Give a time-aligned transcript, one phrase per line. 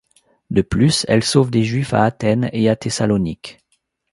[0.49, 3.59] De plus, elle sauve des juifs à Athènes et à Thessalonique.